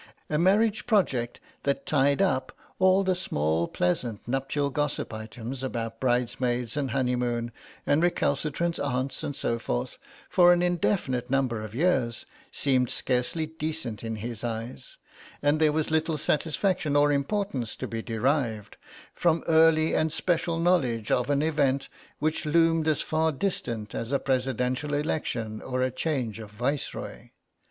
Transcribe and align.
A 0.31 0.39
marriage 0.39 0.87
project 0.87 1.39
that 1.61 1.85
tied 1.85 2.23
up 2.23 2.57
all 2.79 3.03
the 3.03 3.13
small 3.13 3.67
pleasant 3.67 4.27
nuptial 4.27 4.71
gossip 4.71 5.13
items 5.13 5.61
about 5.61 5.99
bridesmaids 5.99 6.75
and 6.75 6.89
honeymoon 6.89 7.51
and 7.85 8.01
recalcitrant 8.01 8.79
aunts 8.79 9.21
and 9.21 9.35
so 9.35 9.59
forth, 9.59 9.99
for 10.27 10.53
an 10.53 10.63
indefinite 10.63 11.29
number 11.29 11.61
of 11.61 11.75
years 11.75 12.25
seemed 12.51 12.89
scarcely 12.89 13.45
decent 13.45 14.03
in 14.03 14.15
his 14.15 14.43
eyes, 14.43 14.97
and 15.43 15.59
there 15.59 15.71
was 15.71 15.91
little 15.91 16.17
satisfaction 16.17 16.95
or 16.95 17.11
importance 17.11 17.75
to 17.75 17.87
be 17.87 18.01
derived 18.01 18.77
from 19.13 19.43
early 19.47 19.93
and 19.93 20.11
special 20.11 20.57
knowledge 20.57 21.11
of 21.11 21.29
an 21.29 21.43
event 21.43 21.89
which 22.17 22.43
loomed 22.47 22.87
as 22.87 23.01
far 23.01 23.31
distant 23.31 23.93
as 23.93 24.11
a 24.11 24.17
Presidential 24.17 24.95
Election 24.95 25.61
or 25.61 25.83
a 25.83 25.91
change 25.91 26.39
of 26.39 26.49
Viceroy. 26.49 27.29